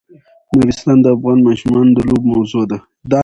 [0.57, 2.77] نورستان د افغان ماشومانو د لوبو موضوع ده.